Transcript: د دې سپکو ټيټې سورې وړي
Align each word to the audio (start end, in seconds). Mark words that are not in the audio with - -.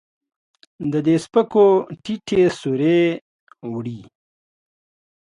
د 0.91 0.93
دې 1.05 1.15
سپکو 1.23 1.67
ټيټې 2.03 2.41
سورې 2.59 3.01
وړي 3.71 4.01